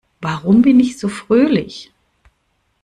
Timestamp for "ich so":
0.79-1.07